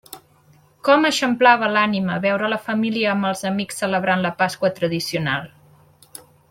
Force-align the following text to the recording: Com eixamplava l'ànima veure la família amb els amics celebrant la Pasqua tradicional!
Com 0.87 1.03
eixamplava 1.09 1.69
l'ànima 1.75 2.17
veure 2.25 2.49
la 2.55 2.59
família 2.71 3.13
amb 3.13 3.29
els 3.33 3.47
amics 3.53 3.81
celebrant 3.85 4.27
la 4.29 4.35
Pasqua 4.41 4.77
tradicional! 4.81 5.51